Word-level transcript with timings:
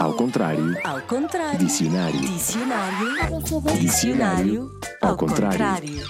Ao 0.00 0.14
contrário. 0.14 0.76
Ao 0.84 1.00
contrário. 1.02 1.58
Dicionário. 1.58 2.20
Dicionário. 2.20 3.42
Dicionário. 3.78 4.80
Ao 5.00 5.16
contrário. 5.16 6.02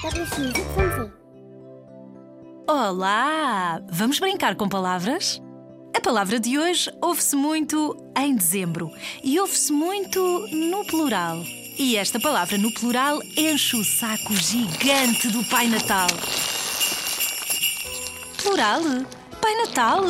Olá! 2.66 3.82
Vamos 3.90 4.18
brincar 4.18 4.54
com 4.54 4.66
palavras? 4.66 5.42
A 5.94 6.00
palavra 6.00 6.40
de 6.40 6.58
hoje 6.58 6.90
ouve-se 7.02 7.36
muito 7.36 7.94
em 8.16 8.34
dezembro 8.34 8.90
e 9.22 9.38
ouve-se 9.38 9.72
muito 9.72 10.18
no 10.50 10.82
plural. 10.86 11.36
E 11.78 11.96
esta 11.96 12.18
palavra 12.18 12.56
no 12.56 12.72
plural 12.72 13.20
enche 13.36 13.76
o 13.76 13.84
saco 13.84 14.34
gigante 14.34 15.28
do 15.28 15.44
Pai 15.44 15.66
Natal. 15.68 16.08
Plural? 18.42 18.80
Pai 19.38 19.54
Natal? 19.56 20.02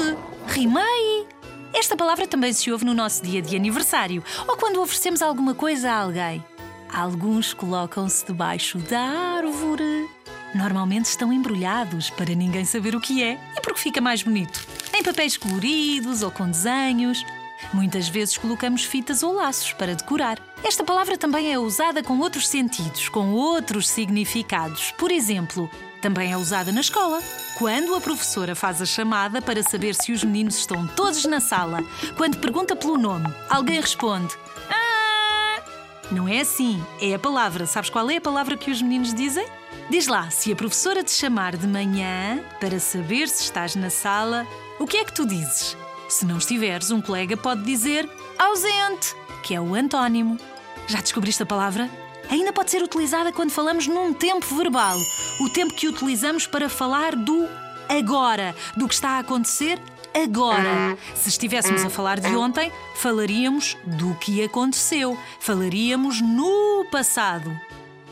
Rimei! 0.47 1.40
Esta 1.73 1.97
palavra 1.97 2.27
também 2.27 2.53
se 2.53 2.71
ouve 2.71 2.85
no 2.85 2.95
nosso 2.95 3.23
dia 3.23 3.41
de 3.41 3.57
aniversário 3.57 4.23
ou 4.47 4.57
quando 4.57 4.81
oferecemos 4.81 5.23
alguma 5.23 5.55
coisa 5.55 5.91
a 5.91 6.01
alguém. 6.01 6.45
Alguns 6.93 7.55
colocam-se 7.55 8.27
debaixo 8.27 8.79
da 8.79 9.01
árvore. 9.01 10.09
Normalmente 10.55 11.07
estão 11.07 11.33
embrulhados 11.33 12.11
para 12.11 12.35
ninguém 12.35 12.65
saber 12.65 12.97
o 12.97 13.01
que 13.01 13.23
é 13.23 13.39
e 13.57 13.61
porque 13.61 13.79
fica 13.79 14.01
mais 14.01 14.23
bonito. 14.23 14.67
Em 14.93 15.03
papéis 15.03 15.37
coloridos 15.37 16.23
ou 16.23 16.31
com 16.31 16.51
desenhos. 16.51 17.25
Muitas 17.73 18.09
vezes 18.09 18.37
colocamos 18.37 18.85
fitas 18.85 19.23
ou 19.23 19.35
laços 19.35 19.73
para 19.73 19.95
decorar. 19.95 20.39
Esta 20.65 20.83
palavra 20.83 21.17
também 21.17 21.53
é 21.53 21.59
usada 21.59 22.03
com 22.03 22.19
outros 22.19 22.49
sentidos, 22.49 23.09
com 23.09 23.33
outros 23.33 23.89
significados. 23.89 24.93
Por 24.93 25.13
exemplo, 25.13 25.71
também 26.01 26.33
é 26.33 26.37
usada 26.37 26.73
na 26.73 26.81
escola, 26.81 27.23
quando 27.59 27.95
a 27.95 28.01
professora 28.01 28.55
faz 28.55 28.81
a 28.81 28.87
chamada 28.87 29.43
para 29.43 29.63
saber 29.63 29.95
se 29.95 30.13
os 30.13 30.25
meninos 30.25 30.57
estão 30.57 30.87
todos 30.87 31.25
na 31.27 31.41
sala. 31.41 31.85
Quando 32.17 32.39
pergunta 32.39 32.75
pelo 32.75 32.97
nome, 32.97 33.27
alguém 33.49 33.81
responde: 33.81 34.35
Ah! 34.71 35.63
Não 36.11 36.27
é 36.27 36.41
assim, 36.41 36.83
é 37.01 37.15
a 37.15 37.19
palavra. 37.19 37.67
Sabes 37.67 37.91
qual 37.91 38.11
é 38.11 38.17
a 38.17 38.21
palavra 38.21 38.57
que 38.57 38.71
os 38.71 38.83
meninos 38.83 39.15
dizem? 39.15 39.47
Diz 39.91 40.07
lá, 40.07 40.31
se 40.31 40.53
a 40.53 40.57
professora 40.57 41.03
te 41.03 41.11
chamar 41.11 41.57
de 41.57 41.67
manhã 41.67 42.41
para 42.61 42.79
saber 42.79 43.29
se 43.29 43.43
estás 43.43 43.75
na 43.75 43.91
sala, 43.91 44.47
o 44.79 44.87
que 44.87 44.99
é 44.99 45.05
que 45.05 45.13
tu 45.13 45.27
dizes? 45.27 45.77
Se 46.09 46.25
não 46.25 46.39
estiveres, 46.39 46.91
um 46.91 47.01
colega 47.01 47.37
pode 47.37 47.63
dizer 47.65 48.09
ausente, 48.39 49.15
que 49.43 49.55
é 49.55 49.61
o 49.61 49.75
antónimo. 49.75 50.39
Já 50.87 51.01
descobriste 51.01 51.43
a 51.43 51.47
palavra? 51.47 51.91
Ainda 52.31 52.53
pode 52.53 52.71
ser 52.71 52.83
utilizada 52.83 53.33
quando 53.33 53.51
falamos 53.51 53.87
num 53.87 54.13
tempo 54.13 54.55
verbal, 54.55 54.97
o 55.41 55.49
tempo 55.51 55.75
que 55.75 55.89
utilizamos 55.89 56.47
para 56.47 56.69
falar 56.69 57.17
do 57.17 57.49
agora, 57.89 58.55
do 58.77 58.87
que 58.87 58.95
está 58.95 59.11
a 59.11 59.19
acontecer 59.19 59.79
agora. 60.15 60.97
Se 61.15 61.29
estivéssemos 61.29 61.85
a 61.85 61.91
falar 61.91 62.21
de 62.21 62.35
ontem, 62.35 62.73
falaríamos 62.95 63.77
do 63.85 64.15
que 64.15 64.43
aconteceu, 64.43 65.19
falaríamos 65.41 66.21
no 66.21 66.87
passado. 66.91 67.51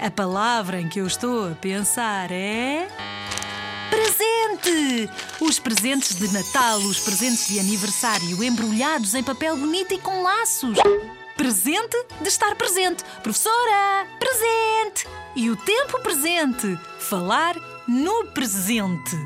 A 0.00 0.10
palavra 0.10 0.80
em 0.80 0.88
que 0.88 1.00
eu 1.00 1.06
estou 1.06 1.50
a 1.50 1.54
pensar 1.54 2.30
é. 2.30 2.88
Presente! 3.90 5.10
Os 5.40 5.58
presentes 5.58 6.14
de 6.14 6.32
Natal, 6.32 6.78
os 6.78 7.00
presentes 7.00 7.48
de 7.48 7.58
aniversário 7.58 8.44
embrulhados 8.44 9.14
em 9.14 9.22
papel 9.22 9.56
bonito 9.56 9.94
e 9.94 9.98
com 9.98 10.22
laços 10.22 10.76
presente 11.48 11.96
de 12.20 12.28
estar 12.28 12.54
presente. 12.56 13.02
Professora, 13.22 14.06
presente! 14.20 15.08
E 15.34 15.48
o 15.48 15.56
tempo 15.56 15.98
presente, 16.00 16.78
falar 16.98 17.56
no 17.88 18.26
presente. 18.32 19.16